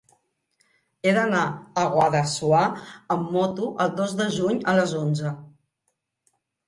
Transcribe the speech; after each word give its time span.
He 1.03 1.11
d'anar 1.17 1.41
a 1.81 1.83
Guadassuar 1.97 2.63
amb 3.17 3.29
moto 3.37 3.69
el 3.85 3.93
dos 4.01 4.17
de 4.23 4.27
juny 4.39 4.59
a 4.73 4.75
les 4.79 4.97
onze. 5.05 5.39